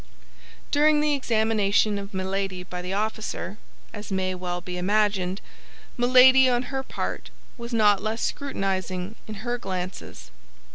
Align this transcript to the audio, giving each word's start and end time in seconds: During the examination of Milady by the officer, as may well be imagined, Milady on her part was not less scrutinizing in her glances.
During 0.71 0.99
the 0.99 1.13
examination 1.13 1.99
of 1.99 2.11
Milady 2.11 2.63
by 2.63 2.81
the 2.81 2.91
officer, 2.91 3.59
as 3.93 4.11
may 4.11 4.33
well 4.33 4.59
be 4.59 4.75
imagined, 4.79 5.41
Milady 5.95 6.49
on 6.49 6.63
her 6.73 6.81
part 6.81 7.29
was 7.55 7.71
not 7.71 8.01
less 8.01 8.23
scrutinizing 8.23 9.13
in 9.27 9.35
her 9.45 9.59
glances. 9.59 10.31